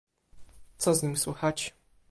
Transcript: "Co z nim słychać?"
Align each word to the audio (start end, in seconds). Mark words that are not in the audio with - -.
"Co 0.77 0.93
z 0.95 1.03
nim 1.03 1.17
słychać?" 1.17 1.73